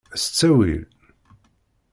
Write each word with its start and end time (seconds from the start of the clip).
S 0.23 0.23
ttawil. 0.25 0.81